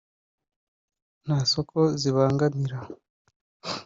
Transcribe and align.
nta 1.25 1.37
soko 1.51 1.79
zibangamira 2.01 2.77